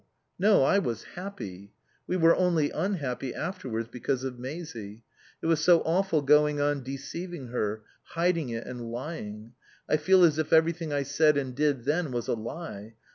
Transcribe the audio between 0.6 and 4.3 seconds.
I was happy. We were only unhappy afterwards because